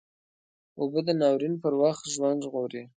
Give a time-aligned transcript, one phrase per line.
[0.79, 2.83] اوبه د ناورین پر وخت ژوند ژغوري